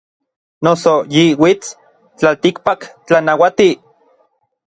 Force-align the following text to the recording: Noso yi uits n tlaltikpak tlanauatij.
Noso 0.63 0.93
yi 1.13 1.25
uits 1.43 1.67
n 1.73 1.75
tlaltikpak 2.17 2.79
tlanauatij. 3.05 3.73